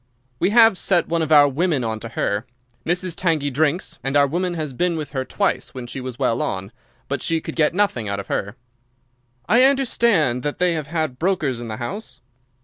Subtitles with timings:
[0.39, 2.47] "We have set one of our women on to her.
[2.87, 3.15] Mrs.
[3.15, 6.71] Tangey drinks, and our woman has been with her twice when she was well on,
[7.07, 8.55] but she could get nothing out of her."
[9.47, 12.19] "I understand that they have had brokers in the house?"